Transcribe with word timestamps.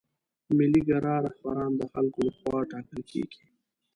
ملي 0.57 0.81
ګرا 0.87 1.15
رهبران 1.25 1.71
د 1.77 1.81
خلکو 1.91 2.19
له 2.25 2.31
خوا 2.37 2.57
ټاکل 2.71 2.99
کیږي. 3.11 3.43